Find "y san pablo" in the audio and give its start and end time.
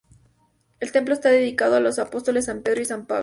2.81-3.19